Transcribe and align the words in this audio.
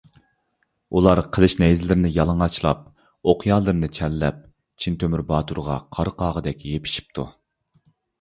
ئۇلار 0.99 1.19
قىلىچ-نەيزىلىرىنى 1.35 2.09
يالىڭاچلاپ، 2.15 2.79
ئوقيالىرىنى 3.33 3.89
چەنلەپ، 3.97 4.39
چىن 4.85 4.95
تۆمۈر 5.05 5.23
باتۇرغا 5.33 5.77
قارا 5.99 6.15
قاغىدەك 6.23 6.65
يېپىشىپتۇ. 6.71 7.27